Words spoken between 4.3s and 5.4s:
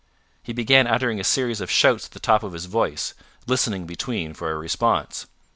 for a response.